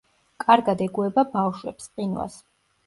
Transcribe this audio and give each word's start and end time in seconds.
კარგად 0.45 0.81
ეგუება 0.87 1.25
ბავშვებს, 1.37 1.91
ყინვას. 1.95 2.45